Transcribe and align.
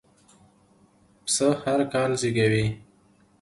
پسه 1.23 1.47
هرکال 1.63 2.11
زېږوي. 2.21 2.65